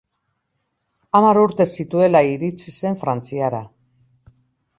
Hamar 1.19 1.39
urte 1.41 1.67
zituela 1.73 2.23
iritsi 2.31 2.75
zen 2.79 2.99
Frantziara. 3.05 3.61